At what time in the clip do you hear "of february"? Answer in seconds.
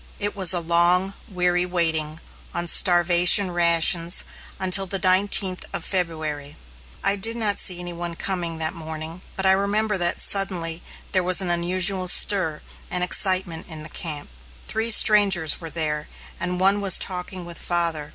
5.73-6.57